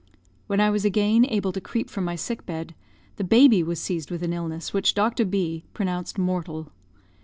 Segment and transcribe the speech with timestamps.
[0.47, 2.73] When I was again able to creep from my sick bed,
[3.17, 5.25] the baby was seized with an illness, which Dr.
[5.25, 6.71] B pronounced mortal.